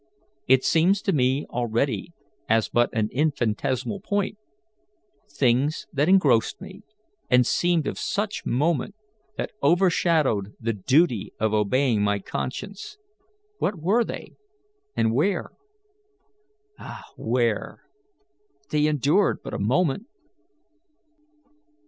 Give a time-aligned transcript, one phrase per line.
[0.47, 2.11] It seems to me already
[2.49, 4.39] as but an infinitesimal point.
[5.29, 6.81] Things that engrossed me,
[7.29, 8.95] and seemed of such moment,
[9.37, 12.97] that overshadowed the duty of obeying my conscience
[13.59, 14.33] what were they,
[14.95, 15.51] and where?
[16.79, 17.83] Ah, where?
[18.71, 20.07] They endured but a moment.